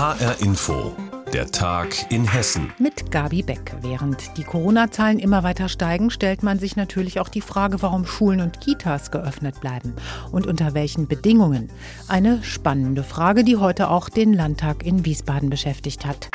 HR 0.00 0.40
Info, 0.40 0.96
der 1.30 1.50
Tag 1.50 2.10
in 2.10 2.24
Hessen. 2.24 2.72
Mit 2.78 3.10
Gabi 3.10 3.42
Beck. 3.42 3.76
Während 3.82 4.34
die 4.38 4.44
Corona-Zahlen 4.44 5.18
immer 5.18 5.42
weiter 5.42 5.68
steigen, 5.68 6.08
stellt 6.08 6.42
man 6.42 6.58
sich 6.58 6.74
natürlich 6.74 7.20
auch 7.20 7.28
die 7.28 7.42
Frage, 7.42 7.82
warum 7.82 8.06
Schulen 8.06 8.40
und 8.40 8.62
Kitas 8.62 9.10
geöffnet 9.10 9.60
bleiben 9.60 9.92
und 10.32 10.46
unter 10.46 10.72
welchen 10.72 11.06
Bedingungen. 11.06 11.70
Eine 12.08 12.42
spannende 12.42 13.02
Frage, 13.02 13.44
die 13.44 13.58
heute 13.58 13.90
auch 13.90 14.08
den 14.08 14.32
Landtag 14.32 14.86
in 14.86 15.04
Wiesbaden 15.04 15.50
beschäftigt 15.50 16.06
hat. 16.06 16.30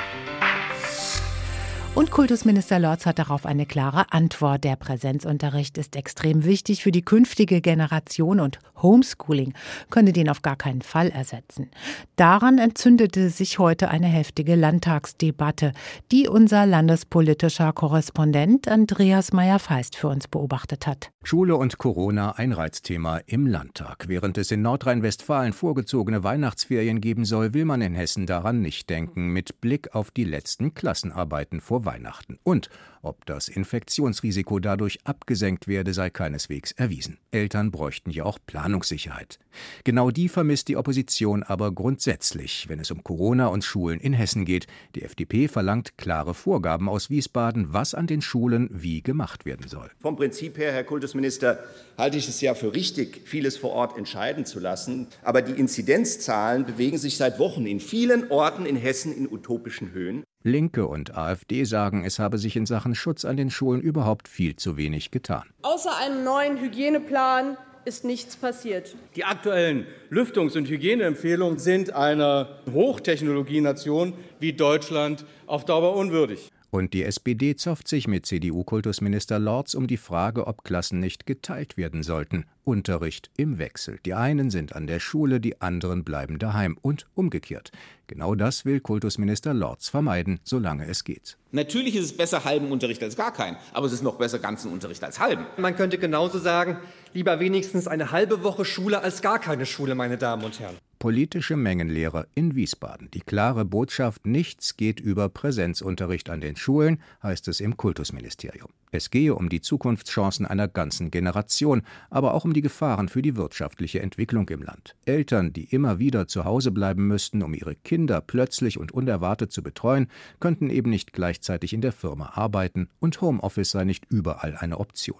Und 1.95 2.11
Kultusminister 2.11 2.77
Lorz 2.77 3.05
hat 3.05 3.19
darauf 3.19 3.45
eine 3.45 3.65
klare 3.65 4.11
Antwort. 4.11 4.65
Der 4.65 4.75
Präsenzunterricht 4.75 5.77
ist 5.77 5.95
extrem 5.95 6.43
wichtig 6.43 6.83
für 6.83 6.91
die 6.91 7.05
künftige 7.05 7.61
Generation 7.61 8.41
und 8.41 8.59
Homeschooling 8.81 9.53
könne 9.89 10.11
den 10.11 10.29
auf 10.29 10.41
gar 10.41 10.57
keinen 10.57 10.81
Fall 10.81 11.09
ersetzen. 11.09 11.69
Daran 12.17 12.57
entzündete 12.57 13.29
sich 13.29 13.59
heute 13.59 13.87
eine 13.87 14.07
heftige 14.07 14.55
Landtagsdebatte, 14.55 15.71
die 16.11 16.27
unser 16.27 16.65
landespolitischer 16.65 17.71
Korrespondent 17.71 18.67
Andreas 18.67 19.31
Meyer-Feist 19.31 19.95
für 19.95 20.09
uns 20.09 20.27
beobachtet 20.27 20.87
hat. 20.87 21.11
Schule 21.23 21.55
und 21.55 21.77
Corona 21.77 22.31
ein 22.31 22.51
Reizthema 22.51 23.21
im 23.25 23.47
Landtag. 23.47 24.09
Während 24.09 24.37
es 24.37 24.51
in 24.51 24.61
Nordrhein-Westfalen 24.61 25.53
vorgezogene 25.53 26.23
Weihnachtsferien 26.25 26.99
geben 26.99 27.23
soll, 27.23 27.53
will 27.53 27.65
man 27.65 27.81
in 27.81 27.95
Hessen 27.95 28.25
daran 28.25 28.61
nicht 28.61 28.89
denken, 28.89 29.29
mit 29.29 29.61
Blick 29.61 29.95
auf 29.95 30.11
die 30.11 30.25
letzten 30.25 30.73
Klassenarbeiten 30.73 31.61
vor 31.61 31.84
Weihnachten. 31.85 32.39
Und 32.43 32.69
ob 33.01 33.25
das 33.27 33.47
Infektionsrisiko 33.47 34.59
dadurch 34.59 34.99
abgesenkt 35.03 35.67
werde, 35.67 35.93
sei 35.93 36.09
keineswegs 36.09 36.71
erwiesen. 36.71 37.19
Eltern 37.29 37.69
bräuchten 37.69 38.09
ja 38.09 38.23
auch 38.23 38.39
Planungssicherheit. 38.47 39.37
Genau 39.83 40.09
die 40.09 40.27
vermisst 40.27 40.67
die 40.69 40.75
Opposition 40.75 41.43
aber 41.43 41.71
grundsätzlich, 41.71 42.67
wenn 42.67 42.79
es 42.79 42.89
um 42.89 43.03
Corona 43.03 43.47
und 43.47 43.63
Schulen 43.63 43.99
in 43.99 44.13
Hessen 44.13 44.43
geht. 44.43 44.65
Die 44.95 45.03
FDP 45.03 45.47
verlangt 45.47 45.97
klare 45.97 46.33
Vorgaben 46.33 46.89
aus 46.89 47.11
Wiesbaden, 47.11 47.73
was 47.73 47.93
an 47.93 48.07
den 48.07 48.21
Schulen 48.21 48.69
wie 48.71 49.03
gemacht 49.03 49.45
werden 49.45 49.67
soll. 49.67 49.91
Vom 49.99 50.15
Prinzip 50.15 50.57
her, 50.57 50.73
Herr 50.73 50.83
Kultusminister, 50.83 51.63
halte 51.97 52.17
ich 52.17 52.27
es 52.27 52.41
ja 52.41 52.55
für 52.55 52.73
richtig, 52.73 53.21
vieles 53.25 53.55
vor 53.57 53.71
Ort 53.71 53.97
entscheiden 53.97 54.45
zu 54.45 54.59
lassen. 54.59 55.07
Aber 55.21 55.43
die 55.43 55.53
Inzidenzzahlen 55.53 56.65
bewegen 56.65 56.97
sich 56.97 57.17
seit 57.17 57.37
Wochen 57.37 57.65
in 57.67 57.79
vielen 57.79 58.31
Orten 58.31 58.65
in 58.65 58.75
Hessen 58.75 59.15
in 59.15 59.31
utopischen 59.31 59.91
Höhen. 59.91 60.23
Linke 60.45 60.85
und 60.85 61.17
AfD 61.17 61.63
sagen, 61.63 62.05
es 62.05 62.19
habe 62.19 62.37
sich 62.37 62.55
in 62.55 62.67
Sachen 62.67 62.93
Schutz 62.93 63.25
an 63.25 63.35
den 63.35 63.49
Schulen 63.49 63.81
überhaupt 63.81 64.27
viel 64.27 64.55
zu 64.55 64.77
wenig 64.77 65.09
getan. 65.09 65.41
Außer 65.63 65.97
einem 65.97 66.23
neuen 66.23 66.61
Hygieneplan 66.61 67.57
ist 67.83 68.05
nichts 68.05 68.35
passiert. 68.35 68.95
Die 69.15 69.25
aktuellen 69.25 69.87
Lüftungs- 70.11 70.55
und 70.55 70.69
Hygieneempfehlungen 70.69 71.57
sind 71.57 71.93
einer 71.95 72.59
Hochtechnologienation 72.71 74.13
wie 74.39 74.53
Deutschland 74.53 75.25
auf 75.47 75.65
Dauer 75.65 75.95
unwürdig. 75.95 76.51
Und 76.75 76.93
die 76.93 77.05
SPD 77.05 77.55
zofft 77.55 77.87
sich 77.87 78.05
mit 78.05 78.25
CDU-Kultusminister 78.25 79.39
Lorz 79.39 79.75
um 79.75 79.87
die 79.87 79.95
Frage, 79.95 80.45
ob 80.45 80.65
Klassen 80.65 80.99
nicht 80.99 81.25
geteilt 81.25 81.77
werden 81.77 82.03
sollten. 82.03 82.43
Unterricht 82.65 83.31
im 83.37 83.59
Wechsel. 83.59 83.97
Die 84.05 84.13
einen 84.13 84.49
sind 84.49 84.75
an 84.75 84.85
der 84.85 84.99
Schule, 84.99 85.39
die 85.39 85.61
anderen 85.61 86.03
bleiben 86.03 86.37
daheim 86.37 86.77
und 86.81 87.07
umgekehrt. 87.15 87.71
Genau 88.07 88.35
das 88.35 88.65
will 88.65 88.81
Kultusminister 88.81 89.53
Lorz 89.53 89.87
vermeiden, 89.87 90.41
solange 90.43 90.85
es 90.85 91.05
geht. 91.05 91.37
Natürlich 91.53 91.95
ist 91.95 92.03
es 92.03 92.17
besser 92.17 92.43
halben 92.43 92.69
Unterricht 92.69 93.01
als 93.01 93.15
gar 93.15 93.31
keinen, 93.31 93.55
aber 93.71 93.87
es 93.87 93.93
ist 93.93 94.03
noch 94.03 94.17
besser 94.17 94.39
ganzen 94.39 94.69
Unterricht 94.69 95.01
als 95.01 95.17
halben. 95.17 95.45
Man 95.55 95.77
könnte 95.77 95.97
genauso 95.97 96.39
sagen, 96.39 96.75
lieber 97.13 97.39
wenigstens 97.39 97.87
eine 97.87 98.11
halbe 98.11 98.43
Woche 98.43 98.65
Schule 98.65 98.99
als 98.99 99.21
gar 99.21 99.39
keine 99.39 99.65
Schule, 99.65 99.95
meine 99.95 100.17
Damen 100.17 100.43
und 100.43 100.59
Herren 100.59 100.75
politische 100.99 101.55
Mengenlehre 101.55 102.27
in 102.35 102.55
Wiesbaden. 102.55 103.09
Die 103.13 103.21
klare 103.21 103.65
Botschaft, 103.65 104.25
nichts 104.25 104.77
geht 104.77 104.99
über 104.99 105.29
Präsenzunterricht 105.29 106.29
an 106.29 106.41
den 106.41 106.55
Schulen, 106.55 107.01
heißt 107.21 107.47
es 107.47 107.59
im 107.59 107.77
Kultusministerium. 107.77 108.69
Es 108.91 109.11
gehe 109.11 109.35
um 109.35 109.49
die 109.49 109.61
Zukunftschancen 109.61 110.45
einer 110.45 110.67
ganzen 110.67 111.11
Generation, 111.11 111.81
aber 112.09 112.33
auch 112.33 112.45
um 112.45 112.53
die 112.53 112.61
Gefahren 112.61 113.09
für 113.09 113.21
die 113.21 113.35
wirtschaftliche 113.35 114.01
Entwicklung 114.01 114.47
im 114.49 114.61
Land. 114.61 114.95
Eltern, 115.05 115.51
die 115.51 115.65
immer 115.65 115.99
wieder 115.99 116.27
zu 116.27 116.45
Hause 116.45 116.71
bleiben 116.71 117.07
müssten, 117.07 117.43
um 117.43 117.53
ihre 117.53 117.75
Kinder 117.75 118.21
plötzlich 118.21 118.79
und 118.79 118.91
unerwartet 118.91 119.51
zu 119.51 119.61
betreuen, 119.61 120.07
könnten 120.39 120.69
eben 120.69 120.89
nicht 120.89 121.13
gleichzeitig 121.13 121.73
in 121.73 121.81
der 121.81 121.91
Firma 121.91 122.31
arbeiten 122.35 122.89
und 122.99 123.19
Homeoffice 123.21 123.71
sei 123.71 123.83
nicht 123.83 124.05
überall 124.09 124.55
eine 124.57 124.79
Option. 124.79 125.19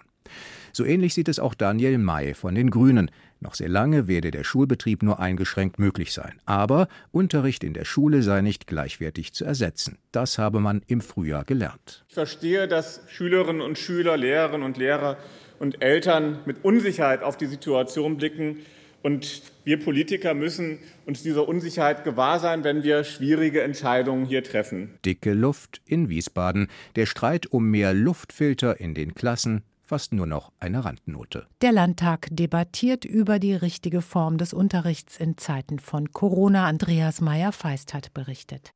So 0.72 0.84
ähnlich 0.84 1.14
sieht 1.14 1.28
es 1.28 1.38
auch 1.38 1.54
Daniel 1.54 1.98
May 1.98 2.34
von 2.34 2.54
den 2.54 2.70
Grünen. 2.70 3.10
Noch 3.40 3.54
sehr 3.54 3.68
lange 3.68 4.08
werde 4.08 4.30
der 4.30 4.44
Schulbetrieb 4.44 5.02
nur 5.02 5.20
eingeschränkt 5.20 5.78
möglich 5.78 6.12
sein. 6.12 6.40
Aber 6.46 6.88
Unterricht 7.10 7.64
in 7.64 7.74
der 7.74 7.84
Schule 7.84 8.22
sei 8.22 8.40
nicht 8.40 8.66
gleichwertig 8.66 9.32
zu 9.34 9.44
ersetzen. 9.44 9.98
Das 10.10 10.38
habe 10.38 10.60
man 10.60 10.82
im 10.86 11.00
Frühjahr 11.00 11.44
gelernt. 11.44 12.04
Ich 12.08 12.14
verstehe, 12.14 12.66
dass 12.66 13.02
Schülerinnen 13.08 13.60
und 13.60 13.78
Schüler, 13.78 14.16
Lehrerinnen 14.16 14.64
und 14.64 14.78
Lehrer 14.78 15.18
und 15.58 15.82
Eltern 15.82 16.40
mit 16.46 16.64
Unsicherheit 16.64 17.22
auf 17.22 17.36
die 17.36 17.46
Situation 17.46 18.16
blicken. 18.16 18.58
Und 19.02 19.42
wir 19.64 19.78
Politiker 19.78 20.34
müssen 20.34 20.78
uns 21.04 21.22
dieser 21.22 21.46
Unsicherheit 21.46 22.02
gewahr 22.02 22.40
sein, 22.40 22.64
wenn 22.64 22.82
wir 22.82 23.04
schwierige 23.04 23.62
Entscheidungen 23.62 24.26
hier 24.26 24.42
treffen. 24.42 24.98
Dicke 25.04 25.32
Luft 25.32 25.80
in 25.86 26.08
Wiesbaden. 26.08 26.68
Der 26.96 27.06
Streit 27.06 27.46
um 27.46 27.70
mehr 27.70 27.94
Luftfilter 27.94 28.80
in 28.80 28.94
den 28.94 29.14
Klassen 29.14 29.62
fast 29.86 30.12
nur 30.12 30.26
noch 30.26 30.52
eine 30.58 30.84
Randnote. 30.84 31.46
Der 31.62 31.72
Landtag 31.72 32.28
debattiert 32.30 33.04
über 33.04 33.38
die 33.38 33.54
richtige 33.54 34.02
Form 34.02 34.36
des 34.36 34.52
Unterrichts 34.52 35.16
in 35.16 35.38
Zeiten 35.38 35.78
von 35.78 36.12
Corona. 36.12 36.66
Andreas 36.66 37.20
Meyer-Feist 37.20 37.94
hat 37.94 38.12
berichtet. 38.12 38.72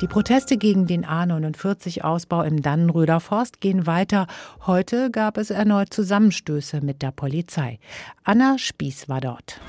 Die 0.00 0.08
Proteste 0.08 0.56
gegen 0.56 0.86
den 0.86 1.06
A49-Ausbau 1.06 2.42
im 2.42 2.60
Dannenröder 2.60 3.20
Forst 3.20 3.60
gehen 3.60 3.86
weiter. 3.86 4.26
Heute 4.66 5.10
gab 5.10 5.36
es 5.36 5.50
erneut 5.50 5.92
Zusammenstöße 5.94 6.80
mit 6.80 7.02
der 7.02 7.12
Polizei. 7.12 7.78
Anna 8.24 8.58
Spieß 8.58 9.08
war 9.08 9.20
dort. 9.20 9.60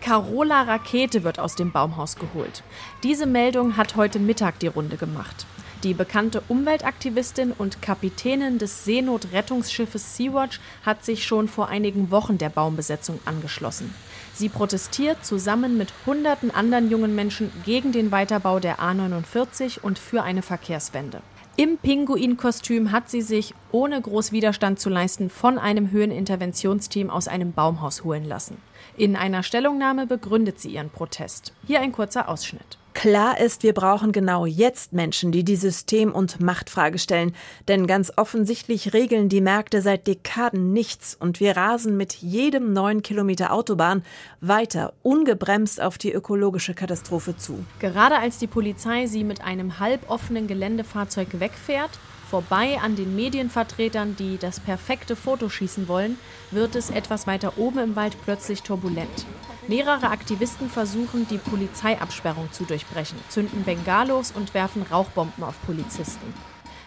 Carola 0.00 0.62
Rakete 0.62 1.24
wird 1.24 1.40
aus 1.40 1.56
dem 1.56 1.72
Baumhaus 1.72 2.16
geholt. 2.16 2.62
Diese 3.02 3.26
Meldung 3.26 3.76
hat 3.76 3.96
heute 3.96 4.18
Mittag 4.18 4.58
die 4.58 4.66
Runde 4.66 4.96
gemacht. 4.96 5.46
Die 5.84 5.92
bekannte 5.92 6.42
Umweltaktivistin 6.48 7.52
und 7.52 7.82
Kapitänin 7.82 8.56
des 8.56 8.86
Seenotrettungsschiffes 8.86 10.16
Sea-Watch 10.16 10.58
hat 10.82 11.04
sich 11.04 11.26
schon 11.26 11.46
vor 11.46 11.68
einigen 11.68 12.10
Wochen 12.10 12.38
der 12.38 12.48
Baumbesetzung 12.48 13.20
angeschlossen. 13.26 13.94
Sie 14.32 14.48
protestiert 14.48 15.26
zusammen 15.26 15.76
mit 15.76 15.92
hunderten 16.06 16.50
anderen 16.50 16.90
jungen 16.90 17.14
Menschen 17.14 17.52
gegen 17.66 17.92
den 17.92 18.10
Weiterbau 18.10 18.60
der 18.60 18.78
A49 18.78 19.78
und 19.82 19.98
für 19.98 20.22
eine 20.22 20.40
Verkehrswende. 20.40 21.20
Im 21.56 21.76
Pinguinkostüm 21.76 22.90
hat 22.90 23.10
sie 23.10 23.20
sich, 23.20 23.52
ohne 23.70 24.00
groß 24.00 24.32
Widerstand 24.32 24.80
zu 24.80 24.88
leisten, 24.88 25.28
von 25.28 25.58
einem 25.58 25.90
Höheninterventionsteam 25.90 27.10
aus 27.10 27.28
einem 27.28 27.52
Baumhaus 27.52 28.04
holen 28.04 28.24
lassen. 28.24 28.56
In 28.96 29.16
einer 29.16 29.42
Stellungnahme 29.42 30.06
begründet 30.06 30.58
sie 30.60 30.70
ihren 30.70 30.88
Protest. 30.88 31.52
Hier 31.66 31.82
ein 31.82 31.92
kurzer 31.92 32.30
Ausschnitt. 32.30 32.78
Klar 32.94 33.38
ist, 33.40 33.64
wir 33.64 33.74
brauchen 33.74 34.12
genau 34.12 34.46
jetzt 34.46 34.92
Menschen, 34.92 35.32
die 35.32 35.44
die 35.44 35.56
System- 35.56 36.14
und 36.14 36.40
Machtfrage 36.40 36.98
stellen. 36.98 37.34
Denn 37.68 37.86
ganz 37.86 38.12
offensichtlich 38.16 38.94
regeln 38.94 39.28
die 39.28 39.40
Märkte 39.40 39.82
seit 39.82 40.06
Dekaden 40.06 40.72
nichts 40.72 41.16
und 41.18 41.40
wir 41.40 41.56
rasen 41.56 41.96
mit 41.96 42.14
jedem 42.14 42.72
neuen 42.72 43.02
Kilometer 43.02 43.52
Autobahn 43.52 44.04
weiter 44.40 44.94
ungebremst 45.02 45.82
auf 45.82 45.98
die 45.98 46.12
ökologische 46.12 46.72
Katastrophe 46.72 47.36
zu. 47.36 47.64
Gerade 47.80 48.16
als 48.16 48.38
die 48.38 48.46
Polizei 48.46 49.06
sie 49.06 49.24
mit 49.24 49.42
einem 49.42 49.80
halboffenen 49.80 50.46
Geländefahrzeug 50.46 51.40
wegfährt, 51.40 51.90
vorbei 52.30 52.78
an 52.80 52.96
den 52.96 53.14
Medienvertretern, 53.16 54.16
die 54.16 54.38
das 54.38 54.60
perfekte 54.60 55.16
Foto 55.16 55.48
schießen 55.48 55.88
wollen, 55.88 56.16
wird 56.52 56.76
es 56.76 56.90
etwas 56.90 57.26
weiter 57.26 57.58
oben 57.58 57.80
im 57.80 57.96
Wald 57.96 58.16
plötzlich 58.24 58.62
turbulent. 58.62 59.26
Mehrere 59.66 60.10
Aktivisten 60.10 60.68
versuchen, 60.68 61.26
die 61.26 61.38
Polizeiabsperrung 61.38 62.52
zu 62.52 62.64
durchbrechen, 62.64 63.18
zünden 63.30 63.64
Bengalos 63.64 64.30
und 64.32 64.52
werfen 64.52 64.82
Rauchbomben 64.82 65.42
auf 65.42 65.54
Polizisten. 65.64 66.34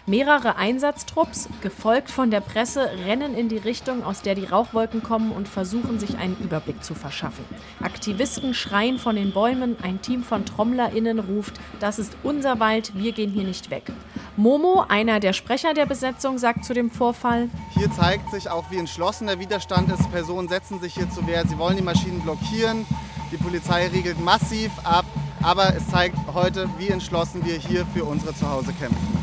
Mehrere 0.08 0.56
Einsatztrupps, 0.56 1.50
gefolgt 1.60 2.10
von 2.10 2.30
der 2.30 2.40
Presse, 2.40 2.88
rennen 3.04 3.34
in 3.34 3.50
die 3.50 3.58
Richtung, 3.58 4.02
aus 4.02 4.22
der 4.22 4.34
die 4.34 4.46
Rauchwolken 4.46 5.02
kommen 5.02 5.32
und 5.32 5.48
versuchen, 5.48 5.98
sich 5.98 6.16
einen 6.16 6.34
Überblick 6.38 6.82
zu 6.82 6.94
verschaffen. 6.94 7.44
Aktivisten 7.82 8.54
schreien 8.54 8.98
von 8.98 9.16
den 9.16 9.34
Bäumen, 9.34 9.76
ein 9.82 10.00
Team 10.00 10.22
von 10.22 10.46
TrommlerInnen 10.46 11.18
ruft: 11.18 11.60
Das 11.78 11.98
ist 11.98 12.16
unser 12.22 12.58
Wald, 12.58 12.92
wir 12.94 13.12
gehen 13.12 13.30
hier 13.30 13.44
nicht 13.44 13.70
weg. 13.70 13.92
Momo, 14.38 14.82
einer 14.88 15.20
der 15.20 15.34
Sprecher 15.34 15.74
der 15.74 15.84
Besetzung, 15.84 16.38
sagt 16.38 16.64
zu 16.64 16.72
dem 16.72 16.90
Vorfall: 16.90 17.50
Hier 17.74 17.92
zeigt 17.92 18.30
sich 18.30 18.48
auch, 18.48 18.70
wie 18.70 18.78
entschlossen 18.78 19.26
der 19.26 19.38
Widerstand 19.40 19.92
ist. 19.92 20.10
Personen 20.10 20.48
setzen 20.48 20.80
sich 20.80 20.94
hier 20.94 21.10
zu 21.10 21.26
Wehr, 21.26 21.46
sie 21.46 21.58
wollen 21.58 21.76
die 21.76 21.82
Maschinen 21.82 22.22
blockieren. 22.22 22.86
Die 23.30 23.36
Polizei 23.36 23.88
riegelt 23.88 24.18
massiv 24.18 24.70
ab, 24.84 25.04
aber 25.42 25.76
es 25.76 25.86
zeigt 25.88 26.16
heute, 26.32 26.66
wie 26.78 26.88
entschlossen 26.88 27.44
wir 27.44 27.56
hier 27.56 27.84
für 27.94 28.04
unsere 28.04 28.34
Zuhause 28.34 28.72
kämpfen. 28.72 29.17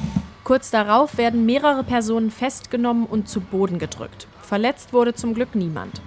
Kurz 0.45 0.69
darauf 0.69 1.18
werden 1.18 1.47
mehrere 1.47 1.83
Personen 1.83 2.30
festgenommen 2.30 3.07
und 3.07 3.27
zu 3.27 3.42
Boden 3.42 3.80
gedrückt. 3.80 4.27
Verletzt 4.44 4.94
wurde 4.94 5.15
zum 5.15 5.33
Glück 5.33 5.56
niemand. 5.56 6.03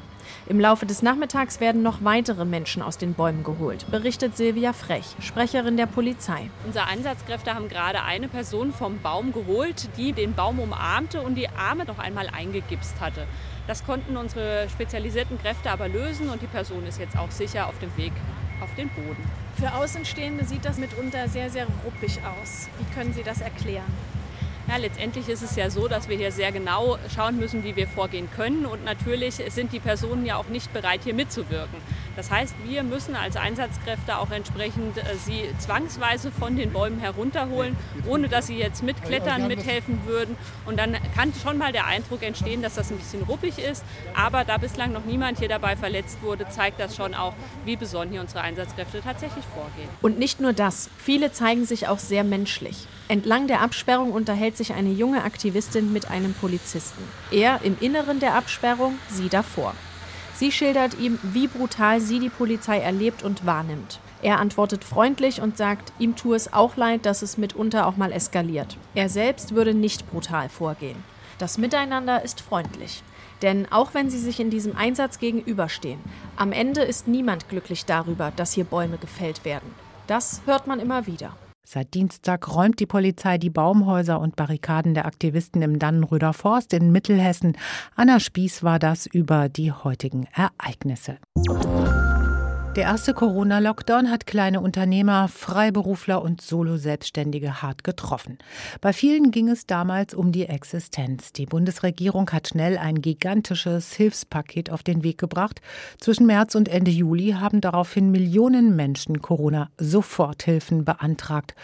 Im 0.47 0.61
Laufe 0.61 0.87
des 0.87 1.03
Nachmittags 1.03 1.59
werden 1.59 1.83
noch 1.83 2.05
weitere 2.05 2.45
Menschen 2.45 2.81
aus 2.81 2.99
den 2.99 3.15
Bäumen 3.15 3.43
geholt, 3.43 3.91
berichtet 3.91 4.37
Silvia 4.37 4.73
Frech, 4.73 5.17
Sprecherin 5.19 5.77
der 5.77 5.87
Polizei. 5.87 6.51
Unsere 6.65 6.87
Einsatzkräfte 6.87 7.53
haben 7.53 7.69
gerade 7.69 8.05
eine 8.05 8.29
Person 8.29 8.73
vom 8.73 9.01
Baum 9.01 9.33
geholt, 9.33 9.89
die 9.97 10.13
den 10.13 10.35
Baum 10.35 10.61
umarmte 10.61 11.21
und 11.21 11.35
die 11.35 11.49
Arme 11.49 11.85
noch 11.85 11.99
einmal 11.99 12.29
eingegipst 12.29 13.01
hatte. 13.01 13.27
Das 13.67 13.85
konnten 13.85 14.17
unsere 14.17 14.69
spezialisierten 14.69 15.41
Kräfte 15.41 15.69
aber 15.69 15.89
lösen 15.89 16.29
und 16.29 16.41
die 16.43 16.47
Person 16.47 16.87
ist 16.87 17.01
jetzt 17.01 17.19
auch 17.19 17.33
sicher 17.33 17.67
auf 17.67 17.79
dem 17.81 17.91
Weg 17.97 18.13
auf 18.61 18.73
den 18.77 18.89
Boden. 18.91 19.29
Für 19.59 19.75
Außenstehende 19.75 20.45
sieht 20.45 20.65
das 20.65 20.79
mitunter 20.79 21.29
sehr, 21.29 21.51
sehr 21.51 21.67
ruppig 21.85 22.21
aus. 22.41 22.69
Wie 22.79 22.95
können 22.95 23.13
Sie 23.13 23.25
das 23.25 23.41
erklären? 23.41 23.83
Ja, 24.69 24.77
letztendlich 24.77 25.31
ist 25.31 25.43
es 25.43 25.57
ja 25.57 25.71
so, 25.71 25.89
dass 25.89 26.11
wir 26.11 26.19
hier 26.19 26.31
sehr 26.31 26.53
genau 26.53 26.99
schauen 27.15 27.39
müssen, 27.39 27.65
wie 27.65 27.75
wir 27.75 27.89
vorgehen 27.89 28.29
können. 28.31 28.67
Und 28.67 28.85
natürlich 28.85 29.37
sind 29.49 29.73
die 29.73 29.81
Personen 29.81 30.27
ja 30.27 30.37
auch 30.37 30.49
nicht 30.49 30.75
bereit, 30.75 31.01
hier 31.05 31.15
mitzuwirken. 31.15 31.81
Das 32.17 32.31
heißt, 32.31 32.55
wir 32.67 32.83
müssen 32.83 33.17
als 33.17 33.37
Einsatzkräfte 33.37 34.19
auch 34.19 34.31
entsprechend 34.31 34.99
äh, 34.99 35.03
sie 35.25 35.45
zwangsweise 35.59 36.31
von 36.31 36.57
den 36.57 36.73
Bäumen 36.73 37.01
herunterholen, 37.01 37.77
ohne 38.07 38.29
dass 38.29 38.49
sie 38.49 38.59
jetzt 38.59 38.83
mitklettern, 38.83 39.47
mithelfen 39.47 40.01
würden. 40.05 40.37
Und 40.67 40.79
dann 40.79 40.99
kann 41.15 41.33
schon 41.43 41.57
mal 41.57 41.73
der 41.73 41.87
Eindruck 41.87 42.23
entstehen, 42.23 42.61
dass 42.61 42.75
das 42.75 42.91
ein 42.91 42.99
bisschen 42.99 43.23
ruppig 43.23 43.59
ist. 43.59 43.85
Aber 44.15 44.45
da 44.45 44.59
bislang 44.59 44.93
noch 44.93 45.07
niemand 45.07 45.39
hier 45.39 45.49
dabei 45.49 45.77
verletzt 45.77 46.19
wurde, 46.21 46.47
zeigt 46.51 46.79
das 46.79 46.95
schon 46.95 47.15
auch, 47.15 47.33
wie 47.65 47.77
besonnen 47.77 48.11
hier 48.11 48.21
unsere 48.21 48.43
Einsatzkräfte 48.43 49.01
tatsächlich 49.01 49.45
vorgehen. 49.55 49.89
Und 50.03 50.19
nicht 50.19 50.41
nur 50.41 50.53
das, 50.53 50.91
viele 50.99 51.33
zeigen 51.33 51.65
sich 51.65 51.89
auch 51.89 51.99
sehr 51.99 52.25
menschlich. 52.25 52.87
Entlang 53.09 53.47
der 53.47 53.63
Absperrung 53.63 54.13
unterhält 54.13 54.59
sich 54.59 54.75
eine 54.75 54.91
junge 54.91 55.25
Aktivistin 55.25 55.95
mit 55.95 56.11
einem 56.11 56.35
Polizisten. 56.35 57.03
Er 57.31 57.61
im 57.63 57.77
Inneren 57.81 58.21
der 58.21 58.35
Absperrung, 58.35 58.99
sie 59.09 59.31
davor. 59.31 59.73
Sie 60.35 60.53
schildert 60.53 60.99
ihm, 61.01 61.19
wie 61.23 61.47
brutal 61.47 62.01
sie 62.03 62.21
die 62.21 62.29
Polizei 62.29 62.79
erlebt 62.79 63.23
und 63.23 63.47
wahrnimmt. 63.47 63.99
Er 64.21 64.39
antwortet 64.39 64.85
freundlich 64.85 65.41
und 65.41 65.57
sagt, 65.57 65.93
ihm 65.99 66.17
tue 66.17 66.37
es 66.37 66.53
auch 66.53 66.77
leid, 66.77 67.07
dass 67.07 67.23
es 67.23 67.39
mitunter 67.39 67.87
auch 67.87 67.97
mal 67.97 68.13
eskaliert. 68.13 68.77
Er 68.95 69.09
selbst 69.09 69.55
würde 69.55 69.73
nicht 69.73 70.11
brutal 70.11 70.51
vorgehen. 70.51 71.03
Das 71.39 71.57
Miteinander 71.57 72.23
ist 72.23 72.41
freundlich. 72.43 73.03
Denn 73.43 73.71
auch 73.71 73.95
wenn 73.95 74.11
sie 74.11 74.19
sich 74.19 74.39
in 74.39 74.51
diesem 74.51 74.77
Einsatz 74.77 75.19
gegenüberstehen, 75.19 76.01
am 76.37 76.53
Ende 76.53 76.83
ist 76.83 77.09
niemand 77.09 77.49
glücklich 77.49 77.87
darüber, 77.87 78.33
dass 78.37 78.53
hier 78.53 78.65
Bäume 78.65 78.99
gefällt 78.99 79.45
werden. 79.45 79.73
Das 80.09 80.43
hört 80.45 80.67
man 80.67 80.81
immer 80.81 81.07
wieder. 81.07 81.37
Seit 81.71 81.93
Dienstag 81.93 82.55
räumt 82.55 82.81
die 82.81 82.87
Polizei 82.87 83.37
die 83.37 83.51
Baumhäuser 83.51 84.21
und 84.21 84.37
Barrikaden 84.37 84.95
der 84.95 85.05
Aktivisten 85.05 85.61
im 85.61 85.79
Dannenröder 85.79 86.33
Forst 86.33 86.73
in 86.73 86.93
Mittelhessen. 86.93 87.59
Anna 87.95 88.21
Spieß 88.21 88.63
war 88.63 88.79
das 88.79 89.05
über 89.05 89.51
die 89.51 89.71
heutigen 89.71 90.27
Ereignisse. 90.33 91.19
Der 92.77 92.85
erste 92.85 93.13
Corona-Lockdown 93.13 94.11
hat 94.11 94.27
kleine 94.27 94.61
Unternehmer, 94.61 95.27
Freiberufler 95.27 96.23
und 96.23 96.41
Solo-Selbstständige 96.41 97.61
hart 97.61 97.83
getroffen. 97.83 98.39
Bei 98.81 98.93
vielen 98.93 99.33
ging 99.33 99.49
es 99.49 99.67
damals 99.67 100.15
um 100.15 100.31
die 100.31 100.47
Existenz. 100.47 101.33
Die 101.33 101.47
Bundesregierung 101.47 102.31
hat 102.31 102.49
schnell 102.49 102.79
ein 102.79 103.01
gigantisches 103.01 103.93
Hilfspaket 103.95 104.71
auf 104.71 104.85
den 104.85 105.03
Weg 105.03 105.19
gebracht. 105.19 105.61
Zwischen 105.99 106.27
März 106.27 106.55
und 106.55 106.69
Ende 106.69 106.93
Juli 106.93 107.33
haben 107.33 107.61
daraufhin 107.61 108.13
Millionen 108.13 108.77
Menschen 108.77 109.23
Corona-Soforthilfen 109.23 110.85
beantragt. 110.85 111.57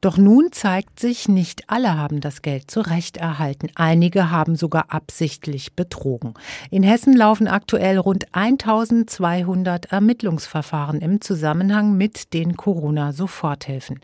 Doch 0.00 0.16
nun 0.16 0.52
zeigt 0.52 1.00
sich, 1.00 1.28
nicht 1.28 1.68
alle 1.68 1.96
haben 1.98 2.20
das 2.20 2.40
Geld 2.42 2.70
zurecht 2.70 3.16
erhalten. 3.16 3.68
Einige 3.74 4.30
haben 4.30 4.54
sogar 4.54 4.92
absichtlich 4.92 5.74
betrogen. 5.74 6.34
In 6.70 6.84
Hessen 6.84 7.16
laufen 7.16 7.48
aktuell 7.48 7.98
rund 7.98 8.26
1200 8.32 9.86
Ermittlungsverfahren 9.86 11.00
im 11.00 11.20
Zusammenhang 11.20 11.96
mit 11.96 12.32
den 12.32 12.56
Corona-Soforthilfen. 12.56 13.98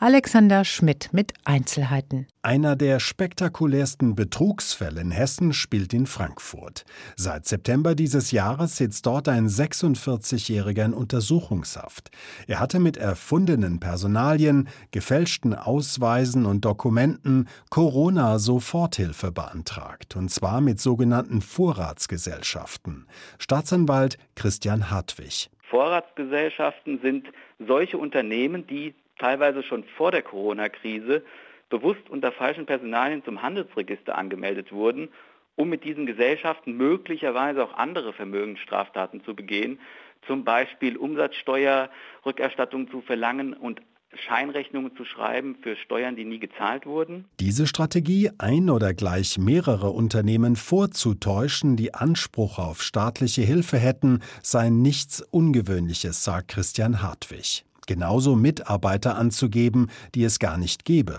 Alexander 0.00 0.64
Schmidt 0.64 1.10
mit 1.12 1.34
Einzelheiten. 1.44 2.26
Einer 2.42 2.76
der 2.76 3.00
spektakulärsten 3.00 4.14
Betrugsfälle 4.14 5.00
in 5.00 5.10
Hessen 5.10 5.52
spielt 5.52 5.92
in 5.92 6.06
Frankfurt. 6.06 6.84
Seit 7.16 7.46
September 7.46 7.96
dieses 7.96 8.30
Jahres 8.30 8.76
sitzt 8.76 9.06
dort 9.06 9.28
ein 9.28 9.48
46-Jähriger 9.48 10.84
in 10.84 10.94
Untersuchungshaft. 10.94 12.10
Er 12.46 12.60
hatte 12.60 12.78
mit 12.78 12.96
erfundenen 12.96 13.80
Personalien, 13.80 14.68
gefälschten 14.92 15.52
Ausweisen 15.52 16.46
und 16.46 16.64
Dokumenten 16.64 17.48
Corona-Soforthilfe 17.70 19.32
beantragt, 19.32 20.14
und 20.14 20.30
zwar 20.30 20.60
mit 20.60 20.78
sogenannten 20.78 21.40
Vorratsgesellschaften. 21.40 23.08
Staatsanwalt 23.40 24.16
Christian 24.36 24.92
Hartwig. 24.92 25.50
Vorratsgesellschaften 25.68 27.00
sind 27.02 27.26
solche 27.58 27.98
Unternehmen, 27.98 28.64
die 28.68 28.94
teilweise 29.18 29.64
schon 29.64 29.82
vor 29.96 30.12
der 30.12 30.22
Corona-Krise 30.22 31.24
bewusst 31.68 32.08
unter 32.08 32.32
falschen 32.32 32.66
Personalien 32.66 33.24
zum 33.24 33.42
Handelsregister 33.42 34.16
angemeldet 34.16 34.72
wurden, 34.72 35.08
um 35.56 35.68
mit 35.68 35.84
diesen 35.84 36.06
Gesellschaften 36.06 36.76
möglicherweise 36.76 37.64
auch 37.64 37.74
andere 37.74 38.12
Vermögensstraftaten 38.12 39.24
zu 39.24 39.34
begehen, 39.34 39.80
zum 40.26 40.44
Beispiel 40.44 40.96
Umsatzsteuerrückerstattung 40.96 42.90
zu 42.90 43.00
verlangen 43.00 43.54
und 43.54 43.80
Scheinrechnungen 44.14 44.96
zu 44.96 45.04
schreiben 45.04 45.56
für 45.62 45.76
Steuern, 45.76 46.16
die 46.16 46.24
nie 46.24 46.38
gezahlt 46.38 46.86
wurden. 46.86 47.26
Diese 47.40 47.66
Strategie, 47.66 48.30
ein 48.38 48.70
oder 48.70 48.94
gleich 48.94 49.38
mehrere 49.38 49.90
Unternehmen 49.90 50.56
vorzutäuschen, 50.56 51.76
die 51.76 51.92
Anspruch 51.94 52.58
auf 52.58 52.82
staatliche 52.82 53.42
Hilfe 53.42 53.78
hätten, 53.78 54.20
sei 54.42 54.70
nichts 54.70 55.20
Ungewöhnliches, 55.20 56.24
sagt 56.24 56.48
Christian 56.48 57.02
Hartwig 57.02 57.64
genauso 57.88 58.36
Mitarbeiter 58.36 59.18
anzugeben, 59.18 59.90
die 60.14 60.22
es 60.22 60.38
gar 60.38 60.56
nicht 60.56 60.84
gebe. 60.84 61.18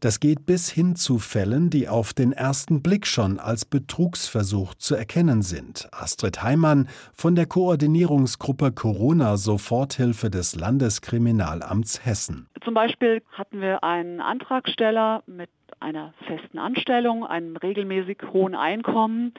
Das 0.00 0.18
geht 0.18 0.46
bis 0.46 0.68
hin 0.68 0.96
zu 0.96 1.18
Fällen, 1.20 1.70
die 1.70 1.88
auf 1.88 2.12
den 2.12 2.32
ersten 2.32 2.82
Blick 2.82 3.06
schon 3.06 3.38
als 3.38 3.64
Betrugsversuch 3.64 4.74
zu 4.74 4.96
erkennen 4.96 5.42
sind. 5.42 5.88
Astrid 5.92 6.42
Heimann 6.42 6.88
von 7.12 7.36
der 7.36 7.46
Koordinierungsgruppe 7.46 8.72
Corona 8.72 9.36
Soforthilfe 9.36 10.30
des 10.30 10.56
Landeskriminalamts 10.56 12.04
Hessen. 12.04 12.48
Zum 12.64 12.74
Beispiel 12.74 13.22
hatten 13.32 13.60
wir 13.60 13.84
einen 13.84 14.20
Antragsteller 14.20 15.22
mit 15.26 15.50
einer 15.80 16.12
festen 16.26 16.58
Anstellung, 16.58 17.24
einem 17.24 17.56
regelmäßig 17.56 18.18
hohen 18.32 18.54
Einkommen, 18.54 19.34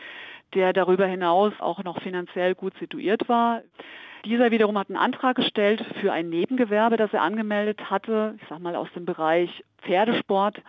der 0.53 0.73
darüber 0.73 1.05
hinaus 1.05 1.53
auch 1.59 1.83
noch 1.83 2.01
finanziell 2.01 2.55
gut 2.55 2.73
situiert 2.79 3.27
war. 3.27 3.61
Dieser 4.25 4.51
wiederum 4.51 4.77
hat 4.77 4.89
einen 4.89 4.97
Antrag 4.97 5.37
gestellt 5.37 5.85
für 6.01 6.11
ein 6.11 6.29
Nebengewerbe, 6.29 6.97
das 6.97 7.13
er 7.13 7.21
angemeldet 7.21 7.89
hatte, 7.89 8.35
ich 8.41 8.47
sage 8.47 8.61
mal 8.61 8.75
aus 8.75 8.89
dem 8.95 9.05
Bereich 9.05 9.63
Pferdesport. 9.83 10.61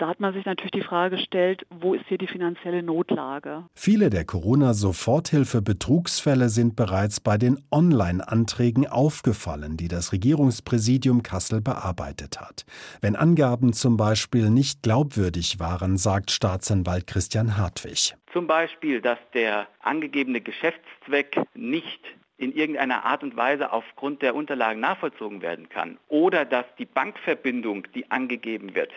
Da 0.00 0.08
hat 0.08 0.18
man 0.18 0.32
sich 0.32 0.46
natürlich 0.46 0.70
die 0.70 0.80
Frage 0.80 1.18
gestellt, 1.18 1.66
wo 1.68 1.92
ist 1.92 2.06
hier 2.08 2.16
die 2.16 2.26
finanzielle 2.26 2.82
Notlage? 2.82 3.66
Viele 3.74 4.08
der 4.08 4.24
Corona-Soforthilfe-Betrugsfälle 4.24 6.48
sind 6.48 6.74
bereits 6.74 7.20
bei 7.20 7.36
den 7.36 7.62
Online-Anträgen 7.70 8.86
aufgefallen, 8.86 9.76
die 9.76 9.88
das 9.88 10.14
Regierungspräsidium 10.14 11.22
Kassel 11.22 11.60
bearbeitet 11.60 12.40
hat. 12.40 12.64
Wenn 13.02 13.14
Angaben 13.14 13.74
zum 13.74 13.98
Beispiel 13.98 14.48
nicht 14.48 14.82
glaubwürdig 14.82 15.60
waren, 15.60 15.98
sagt 15.98 16.30
Staatsanwalt 16.30 17.06
Christian 17.06 17.58
Hartwig. 17.58 18.14
Zum 18.32 18.46
Beispiel, 18.46 19.02
dass 19.02 19.18
der 19.34 19.66
angegebene 19.80 20.40
Geschäftszweck 20.40 21.42
nicht 21.54 22.00
in 22.40 22.52
irgendeiner 22.52 23.04
Art 23.04 23.22
und 23.22 23.36
Weise 23.36 23.72
aufgrund 23.72 24.22
der 24.22 24.34
Unterlagen 24.34 24.80
nachvollzogen 24.80 25.42
werden 25.42 25.68
kann 25.68 25.98
oder 26.08 26.44
dass 26.44 26.64
die 26.78 26.86
Bankverbindung, 26.86 27.86
die 27.94 28.10
angegeben 28.10 28.74
wird, 28.74 28.90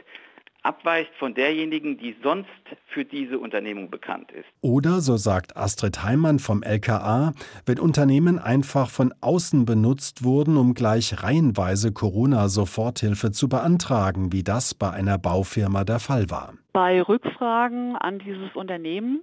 abweicht 0.63 1.11
von 1.19 1.33
derjenigen, 1.33 1.97
die 1.97 2.15
sonst 2.23 2.47
für 2.87 3.03
diese 3.03 3.37
Unternehmung 3.37 3.89
bekannt 3.89 4.31
ist. 4.31 4.45
Oder, 4.61 5.01
so 5.01 5.17
sagt 5.17 5.57
Astrid 5.57 6.03
Heimann 6.03 6.39
vom 6.39 6.63
LKA, 6.63 7.33
wenn 7.65 7.79
Unternehmen 7.79 8.39
einfach 8.39 8.89
von 8.89 9.13
außen 9.19 9.65
benutzt 9.65 10.23
wurden, 10.23 10.55
um 10.55 10.73
gleich 10.73 11.21
reihenweise 11.21 11.91
Corona-Soforthilfe 11.91 13.31
zu 13.31 13.49
beantragen, 13.49 14.31
wie 14.31 14.43
das 14.43 14.73
bei 14.73 14.89
einer 14.89 15.17
Baufirma 15.17 15.83
der 15.83 15.99
Fall 15.99 16.29
war. 16.29 16.53
Bei 16.71 17.01
Rückfragen 17.01 17.97
an 17.97 18.19
dieses 18.19 18.55
Unternehmen 18.55 19.21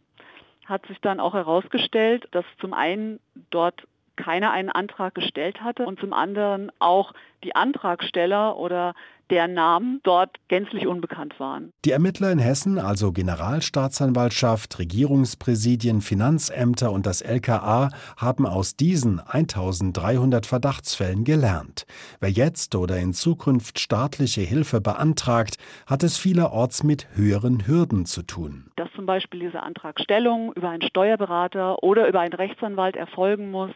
hat 0.67 0.87
sich 0.87 1.01
dann 1.01 1.21
auch 1.21 1.35
herausgestellt, 1.35 2.29
dass 2.33 2.45
zum 2.61 2.75
einen 2.75 3.19
dort 3.51 3.89
keiner 4.17 4.51
einen 4.51 4.71
Antrag 4.71 5.15
gestellt 5.15 5.63
hatte 5.63 5.87
und 5.87 6.01
zum 6.01 6.13
anderen 6.13 6.71
auch 6.79 7.13
die 7.43 7.55
Antragsteller 7.55 8.57
oder 8.57 8.95
deren 9.31 9.55
Namen 9.55 10.01
dort 10.03 10.37
gänzlich 10.49 10.87
unbekannt 10.87 11.39
waren. 11.39 11.73
Die 11.85 11.93
Ermittler 11.93 12.33
in 12.33 12.39
Hessen, 12.39 12.79
also 12.79 13.13
Generalstaatsanwaltschaft, 13.13 14.79
Regierungspräsidien, 14.79 16.01
Finanzämter 16.01 16.93
und 16.93 17.07
das 17.07 17.23
LKA, 17.23 17.91
haben 18.17 18.47
aus 18.47 18.77
diesen 18.77 19.21
1300 19.21 20.47
Verdachtsfällen 20.47 21.25
gelernt. 21.25 21.85
Wer 22.21 22.31
jetzt 22.31 22.75
oder 22.75 22.99
in 22.99 23.13
Zukunft 23.13 23.79
staatliche 23.79 24.41
Hilfe 24.41 24.81
beantragt, 24.81 25.57
hat 25.87 26.03
es 26.03 26.19
vielerorts 26.19 26.83
mit 26.83 27.07
höheren 27.15 27.67
Hürden 27.67 28.07
zu 28.07 28.23
tun. 28.23 28.71
Dass 28.77 28.91
zum 28.95 29.07
Beispiel 29.07 29.41
diese 29.41 29.63
Antragstellung 29.63 30.53
über 30.55 30.71
einen 30.71 30.83
Steuerberater 30.83 31.83
oder 31.83 32.09
über 32.09 32.21
einen 32.21 32.33
Rechtsanwalt 32.33 32.97
erfolgen 32.97 33.51
muss, 33.51 33.71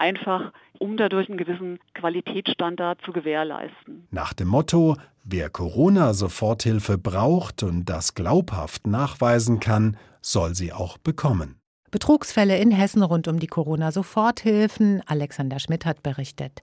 einfach 0.00 0.52
um 0.78 0.96
dadurch 0.96 1.28
einen 1.28 1.38
gewissen 1.38 1.78
Qualitätsstandard 1.94 3.00
zu 3.04 3.12
gewährleisten. 3.12 4.08
Nach 4.10 4.32
dem 4.32 4.48
Motto, 4.48 4.96
wer 5.24 5.50
Corona-Soforthilfe 5.50 6.96
braucht 6.98 7.62
und 7.62 7.84
das 7.84 8.14
glaubhaft 8.14 8.86
nachweisen 8.86 9.60
kann, 9.60 9.96
soll 10.22 10.54
sie 10.54 10.72
auch 10.72 10.98
bekommen. 10.98 11.56
Betrugsfälle 11.90 12.56
in 12.58 12.70
Hessen 12.70 13.02
rund 13.02 13.28
um 13.28 13.38
die 13.38 13.46
Corona-Soforthilfen. 13.46 15.02
Alexander 15.06 15.58
Schmidt 15.58 15.84
hat 15.84 16.02
berichtet. 16.02 16.62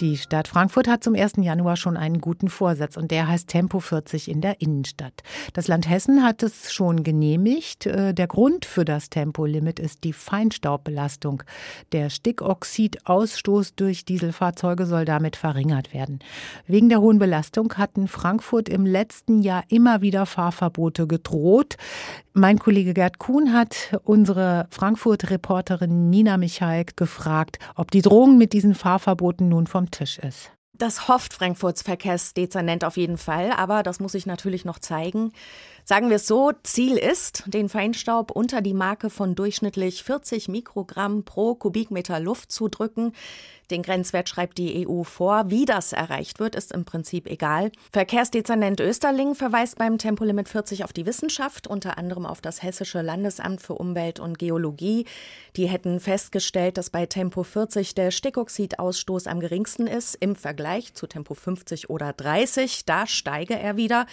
Die 0.00 0.16
Stadt 0.16 0.48
Frankfurt 0.48 0.88
hat 0.88 1.04
zum 1.04 1.14
1. 1.14 1.34
Januar 1.42 1.76
schon 1.76 1.98
einen 1.98 2.22
guten 2.22 2.48
Vorsatz 2.48 2.96
und 2.96 3.10
der 3.10 3.28
heißt 3.28 3.48
Tempo 3.48 3.80
40 3.80 4.30
in 4.30 4.40
der 4.40 4.62
Innenstadt. 4.62 5.22
Das 5.52 5.68
Land 5.68 5.90
Hessen 5.90 6.24
hat 6.24 6.42
es 6.42 6.72
schon 6.72 7.02
genehmigt. 7.02 7.84
Äh, 7.84 8.14
der 8.14 8.26
Grund 8.26 8.64
für 8.64 8.86
das 8.86 9.10
Tempolimit 9.10 9.78
ist 9.78 10.04
die 10.04 10.14
Feinstaubbelastung. 10.14 11.42
Der 11.92 12.08
Stickoxidausstoß 12.08 13.74
durch 13.74 14.06
Dieselfahrzeuge 14.06 14.86
soll 14.86 15.04
damit 15.04 15.36
verringert 15.36 15.92
werden. 15.92 16.20
Wegen 16.66 16.88
der 16.88 17.02
hohen 17.02 17.18
Belastung 17.18 17.74
hatten 17.74 18.08
Frankfurt 18.08 18.70
im 18.70 18.86
letzten 18.86 19.42
Jahr 19.42 19.64
immer 19.68 20.00
wieder 20.00 20.24
Fahrverbote 20.24 21.06
gedroht. 21.06 21.76
Mein 22.32 22.60
Kollege 22.60 22.94
Gerd 22.94 23.18
Kuhn 23.18 23.52
hat 23.52 23.98
unsere 24.04 24.68
Frankfurt-Reporterin 24.70 26.10
Nina 26.10 26.36
Michaik 26.36 26.96
gefragt, 26.96 27.58
ob 27.74 27.90
die 27.90 28.02
Drohung 28.02 28.38
mit 28.38 28.52
diesen 28.52 28.76
Fahrverboten 28.76 29.48
nun 29.48 29.66
vom 29.66 29.90
Tisch 29.90 30.18
ist. 30.20 30.52
Das 30.72 31.08
hofft 31.08 31.34
Frankfurts 31.34 31.82
Verkehrsdezernent 31.82 32.84
auf 32.84 32.96
jeden 32.96 33.18
Fall, 33.18 33.50
aber 33.50 33.82
das 33.82 33.98
muss 33.98 34.14
ich 34.14 34.26
natürlich 34.26 34.64
noch 34.64 34.78
zeigen. 34.78 35.32
Sagen 35.90 36.08
wir 36.08 36.18
es 36.18 36.28
so, 36.28 36.52
Ziel 36.62 36.96
ist, 36.96 37.42
den 37.48 37.68
Feinstaub 37.68 38.30
unter 38.30 38.60
die 38.60 38.74
Marke 38.74 39.10
von 39.10 39.34
durchschnittlich 39.34 40.04
40 40.04 40.46
Mikrogramm 40.46 41.24
pro 41.24 41.56
Kubikmeter 41.56 42.20
Luft 42.20 42.52
zu 42.52 42.68
drücken. 42.68 43.12
Den 43.72 43.82
Grenzwert 43.82 44.28
schreibt 44.28 44.58
die 44.58 44.86
EU 44.86 45.02
vor. 45.02 45.50
Wie 45.50 45.64
das 45.64 45.92
erreicht 45.92 46.38
wird, 46.38 46.54
ist 46.54 46.70
im 46.70 46.84
Prinzip 46.84 47.26
egal. 47.26 47.72
Verkehrsdezernent 47.90 48.78
Österling 48.78 49.34
verweist 49.34 49.78
beim 49.78 49.98
Tempolimit 49.98 50.48
40 50.48 50.84
auf 50.84 50.92
die 50.92 51.06
Wissenschaft, 51.06 51.66
unter 51.66 51.98
anderem 51.98 52.24
auf 52.24 52.40
das 52.40 52.62
Hessische 52.62 53.02
Landesamt 53.02 53.60
für 53.60 53.74
Umwelt 53.74 54.20
und 54.20 54.38
Geologie. 54.38 55.06
Die 55.56 55.66
hätten 55.66 55.98
festgestellt, 55.98 56.78
dass 56.78 56.90
bei 56.90 57.06
Tempo 57.06 57.42
40 57.42 57.96
der 57.96 58.12
Stickoxidausstoß 58.12 59.26
am 59.26 59.40
geringsten 59.40 59.88
ist 59.88 60.14
im 60.14 60.36
Vergleich 60.36 60.94
zu 60.94 61.08
Tempo 61.08 61.34
50 61.34 61.90
oder 61.90 62.12
30. 62.12 62.84
Da 62.84 63.08
steige 63.08 63.58
er 63.58 63.76
wieder. 63.76 64.06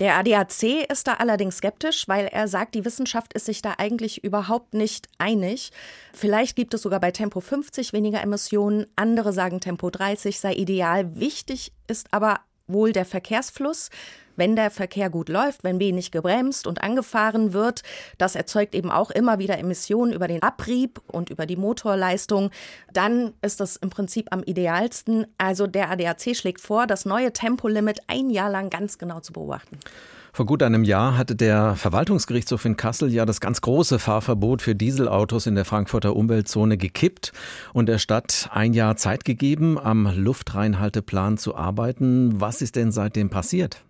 Der 0.00 0.16
ADAC 0.16 0.90
ist 0.90 1.06
da 1.06 1.14
allerdings 1.14 1.56
skeptisch, 1.56 2.06
weil 2.08 2.26
er 2.26 2.46
sagt, 2.46 2.74
die 2.74 2.84
Wissenschaft 2.84 3.32
ist 3.32 3.46
sich 3.46 3.62
da 3.62 3.74
eigentlich 3.78 4.22
überhaupt 4.22 4.74
nicht 4.74 5.08
einig. 5.16 5.70
Vielleicht 6.12 6.56
gibt 6.56 6.74
es 6.74 6.82
sogar 6.82 7.00
bei 7.00 7.10
Tempo 7.10 7.40
50 7.40 7.94
weniger 7.94 8.20
Emissionen, 8.20 8.86
andere 8.96 9.32
sagen 9.32 9.60
Tempo 9.60 9.88
30 9.88 10.38
sei 10.40 10.54
ideal. 10.54 11.16
Wichtig 11.16 11.72
ist 11.86 12.08
aber 12.10 12.40
wohl 12.68 12.92
der 12.92 13.04
Verkehrsfluss 13.04 13.90
wenn 14.38 14.56
der 14.56 14.70
Verkehr 14.70 15.10
gut 15.10 15.28
läuft, 15.28 15.64
wenn 15.64 15.80
wenig 15.80 16.10
gebremst 16.12 16.66
und 16.66 16.80
angefahren 16.82 17.52
wird. 17.52 17.82
Das 18.16 18.36
erzeugt 18.36 18.74
eben 18.74 18.90
auch 18.90 19.10
immer 19.10 19.38
wieder 19.38 19.58
Emissionen 19.58 20.12
über 20.12 20.28
den 20.28 20.42
Abrieb 20.42 21.02
und 21.08 21.28
über 21.28 21.44
die 21.44 21.56
Motorleistung. 21.56 22.50
Dann 22.92 23.34
ist 23.42 23.60
das 23.60 23.76
im 23.76 23.90
Prinzip 23.90 24.28
am 24.30 24.42
idealsten. 24.44 25.26
Also 25.36 25.66
der 25.66 25.90
ADAC 25.90 26.36
schlägt 26.36 26.60
vor, 26.60 26.86
das 26.86 27.04
neue 27.04 27.32
Tempolimit 27.32 27.98
ein 28.06 28.30
Jahr 28.30 28.48
lang 28.48 28.70
ganz 28.70 28.96
genau 28.96 29.20
zu 29.20 29.32
beobachten. 29.32 29.78
Vor 30.38 30.46
gut 30.46 30.62
einem 30.62 30.84
Jahr 30.84 31.18
hatte 31.18 31.34
der 31.34 31.74
Verwaltungsgerichtshof 31.74 32.64
in 32.64 32.76
Kassel 32.76 33.12
ja 33.12 33.26
das 33.26 33.40
ganz 33.40 33.60
große 33.60 33.98
Fahrverbot 33.98 34.62
für 34.62 34.76
Dieselautos 34.76 35.48
in 35.48 35.56
der 35.56 35.64
Frankfurter 35.64 36.14
Umweltzone 36.14 36.76
gekippt 36.76 37.32
und 37.72 37.86
der 37.86 37.98
Stadt 37.98 38.48
ein 38.52 38.72
Jahr 38.72 38.94
Zeit 38.94 39.24
gegeben, 39.24 39.80
am 39.80 40.08
Luftreinhalteplan 40.14 41.38
zu 41.38 41.56
arbeiten. 41.56 42.40
Was 42.40 42.62
ist 42.62 42.76
denn 42.76 42.92
seitdem 42.92 43.30
passiert? 43.30 43.82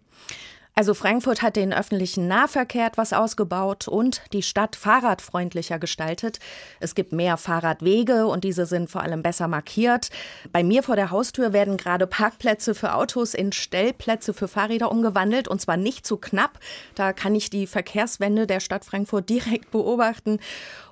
Also 0.78 0.94
Frankfurt 0.94 1.42
hat 1.42 1.56
den 1.56 1.72
öffentlichen 1.72 2.28
Nahverkehr 2.28 2.86
etwas 2.86 3.12
ausgebaut 3.12 3.88
und 3.88 4.22
die 4.32 4.44
Stadt 4.44 4.76
fahrradfreundlicher 4.76 5.80
gestaltet. 5.80 6.38
Es 6.78 6.94
gibt 6.94 7.10
mehr 7.10 7.36
Fahrradwege 7.36 8.28
und 8.28 8.44
diese 8.44 8.64
sind 8.64 8.88
vor 8.88 9.02
allem 9.02 9.24
besser 9.24 9.48
markiert. 9.48 10.10
Bei 10.52 10.62
mir 10.62 10.84
vor 10.84 10.94
der 10.94 11.10
Haustür 11.10 11.52
werden 11.52 11.78
gerade 11.78 12.06
Parkplätze 12.06 12.76
für 12.76 12.94
Autos 12.94 13.34
in 13.34 13.50
Stellplätze 13.50 14.32
für 14.32 14.46
Fahrräder 14.46 14.92
umgewandelt 14.92 15.48
und 15.48 15.60
zwar 15.60 15.76
nicht 15.76 16.06
zu 16.06 16.16
knapp. 16.16 16.60
Da 16.94 17.12
kann 17.12 17.34
ich 17.34 17.50
die 17.50 17.66
Verkehrswende 17.66 18.46
der 18.46 18.60
Stadt 18.60 18.84
Frankfurt 18.84 19.28
direkt 19.28 19.70
beobachten. 19.72 20.38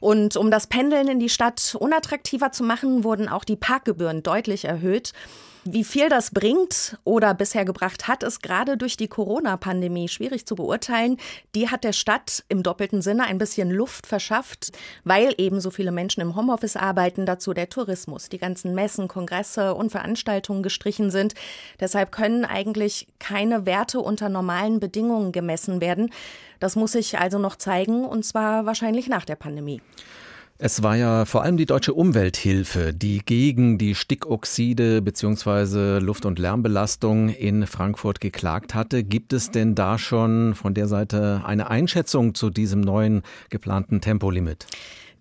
Und 0.00 0.36
um 0.36 0.50
das 0.50 0.66
Pendeln 0.66 1.06
in 1.06 1.20
die 1.20 1.28
Stadt 1.28 1.76
unattraktiver 1.78 2.50
zu 2.50 2.64
machen, 2.64 3.04
wurden 3.04 3.28
auch 3.28 3.44
die 3.44 3.54
Parkgebühren 3.54 4.24
deutlich 4.24 4.64
erhöht. 4.64 5.12
Wie 5.68 5.82
viel 5.82 6.08
das 6.08 6.30
bringt 6.30 6.96
oder 7.02 7.34
bisher 7.34 7.64
gebracht 7.64 8.06
hat, 8.06 8.22
ist 8.22 8.40
gerade 8.40 8.76
durch 8.76 8.96
die 8.96 9.08
Corona-Pandemie 9.08 10.06
schwierig 10.06 10.46
zu 10.46 10.54
beurteilen. 10.54 11.16
Die 11.56 11.68
hat 11.68 11.82
der 11.82 11.92
Stadt 11.92 12.44
im 12.48 12.62
doppelten 12.62 13.02
Sinne 13.02 13.24
ein 13.24 13.38
bisschen 13.38 13.72
Luft 13.72 14.06
verschafft, 14.06 14.70
weil 15.02 15.34
eben 15.38 15.60
so 15.60 15.72
viele 15.72 15.90
Menschen 15.90 16.20
im 16.20 16.36
Homeoffice 16.36 16.76
arbeiten, 16.76 17.26
dazu 17.26 17.52
der 17.52 17.68
Tourismus, 17.68 18.28
die 18.28 18.38
ganzen 18.38 18.76
Messen, 18.76 19.08
Kongresse 19.08 19.74
und 19.74 19.90
Veranstaltungen 19.90 20.62
gestrichen 20.62 21.10
sind. 21.10 21.34
Deshalb 21.80 22.12
können 22.12 22.44
eigentlich 22.44 23.08
keine 23.18 23.66
Werte 23.66 23.98
unter 23.98 24.28
normalen 24.28 24.78
Bedingungen 24.78 25.32
gemessen 25.32 25.80
werden. 25.80 26.12
Das 26.60 26.76
muss 26.76 26.92
sich 26.92 27.18
also 27.18 27.40
noch 27.40 27.56
zeigen, 27.56 28.04
und 28.04 28.24
zwar 28.24 28.66
wahrscheinlich 28.66 29.08
nach 29.08 29.24
der 29.24 29.36
Pandemie. 29.36 29.82
Es 30.58 30.82
war 30.82 30.96
ja 30.96 31.26
vor 31.26 31.42
allem 31.42 31.58
die 31.58 31.66
deutsche 31.66 31.92
Umwelthilfe, 31.92 32.94
die 32.94 33.18
gegen 33.18 33.76
die 33.76 33.94
Stickoxide 33.94 35.02
bzw. 35.02 35.98
Luft- 35.98 36.24
und 36.24 36.38
Lärmbelastung 36.38 37.28
in 37.28 37.66
Frankfurt 37.66 38.22
geklagt 38.22 38.74
hatte. 38.74 39.04
Gibt 39.04 39.34
es 39.34 39.50
denn 39.50 39.74
da 39.74 39.98
schon 39.98 40.54
von 40.54 40.72
der 40.72 40.88
Seite 40.88 41.42
eine 41.44 41.68
Einschätzung 41.68 42.34
zu 42.34 42.48
diesem 42.48 42.80
neuen 42.80 43.22
geplanten 43.50 44.00
Tempolimit? 44.00 44.66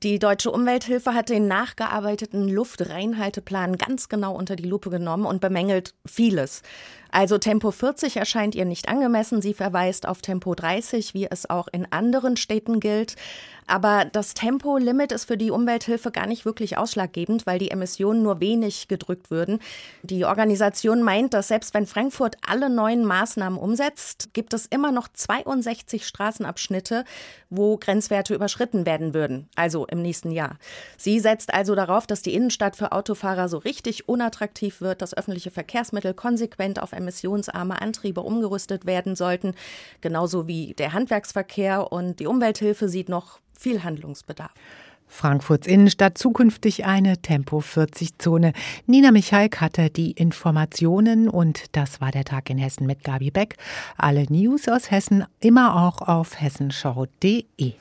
Die 0.03 0.19
Deutsche 0.19 0.51
Umwelthilfe 0.51 1.13
hat 1.13 1.29
den 1.29 1.47
nachgearbeiteten 1.47 2.47
Luftreinhalteplan 2.47 3.77
ganz 3.77 4.07
genau 4.07 4.35
unter 4.35 4.55
die 4.55 4.67
Lupe 4.67 4.89
genommen 4.89 5.25
und 5.25 5.41
bemängelt 5.41 5.95
vieles. 6.05 6.61
Also 7.15 7.37
Tempo 7.37 7.71
40 7.71 8.17
erscheint 8.17 8.55
ihr 8.55 8.65
nicht 8.65 8.89
angemessen. 8.89 9.41
Sie 9.41 9.53
verweist 9.53 10.05
auf 10.05 10.21
Tempo 10.21 10.53
30, 10.53 11.13
wie 11.13 11.27
es 11.31 11.49
auch 11.49 11.69
in 11.71 11.89
anderen 11.89 12.35
Städten 12.35 12.81
gilt. 12.81 13.15
Aber 13.67 14.05
das 14.05 14.35
Tempolimit 14.35 15.11
ist 15.11 15.25
für 15.25 15.37
die 15.37 15.49
Umwelthilfe 15.49 16.11
gar 16.11 16.27
nicht 16.27 16.45
wirklich 16.45 16.77
ausschlaggebend, 16.77 17.47
weil 17.47 17.57
die 17.57 17.71
Emissionen 17.71 18.21
nur 18.21 18.39
wenig 18.39 18.87
gedrückt 18.87 19.31
würden. 19.31 19.59
Die 20.03 20.25
Organisation 20.25 21.01
meint, 21.01 21.33
dass 21.33 21.47
selbst 21.47 21.73
wenn 21.73 21.87
Frankfurt 21.87 22.35
alle 22.47 22.69
neuen 22.69 23.05
Maßnahmen 23.05 23.57
umsetzt, 23.57 24.33
gibt 24.33 24.53
es 24.53 24.67
immer 24.67 24.91
noch 24.91 25.07
62 25.07 26.05
Straßenabschnitte, 26.05 27.05
wo 27.49 27.77
Grenzwerte 27.77 28.35
überschritten 28.35 28.85
werden 28.85 29.13
würden, 29.13 29.49
also 29.55 29.87
im 29.87 30.01
nächsten 30.01 30.31
Jahr. 30.31 30.57
Sie 30.97 31.19
setzt 31.19 31.53
also 31.53 31.73
darauf, 31.73 32.05
dass 32.05 32.21
die 32.21 32.35
Innenstadt 32.35 32.75
für 32.75 32.91
Autofahrer 32.91 33.49
so 33.49 33.57
richtig 33.57 34.07
unattraktiv 34.07 34.81
wird, 34.81 35.01
dass 35.01 35.17
öffentliche 35.17 35.49
Verkehrsmittel 35.49 36.13
konsequent 36.13 36.81
auf 36.81 36.93
emissionsarme 37.05 37.81
Antriebe 37.81 38.21
umgerüstet 38.21 38.85
werden 38.85 39.15
sollten, 39.15 39.53
genauso 40.01 40.47
wie 40.47 40.73
der 40.73 40.93
Handwerksverkehr 40.93 41.91
und 41.91 42.19
die 42.19 42.27
Umwelthilfe 42.27 42.89
sieht 42.89 43.09
noch 43.09 43.39
viel 43.57 43.83
Handlungsbedarf. 43.83 44.51
Frankfurts 45.07 45.67
Innenstadt 45.67 46.17
zukünftig 46.17 46.85
eine 46.85 47.21
Tempo-40-Zone. 47.21 48.53
Nina 48.87 49.11
Michaik 49.11 49.61
hatte 49.61 49.89
die 49.91 50.11
Informationen 50.11 51.29
und 51.29 51.75
das 51.75 52.01
war 52.01 52.11
der 52.11 52.25
Tag 52.25 52.49
in 52.49 52.57
Hessen 52.57 52.87
mit 52.87 53.03
Gabi 53.03 53.29
Beck. 53.29 53.55
Alle 53.97 54.25
News 54.29 54.67
aus 54.67 54.89
Hessen 54.89 55.23
immer 55.39 55.75
auch 55.75 56.01
auf 56.01 56.41
hessenschau.de. 56.41 57.75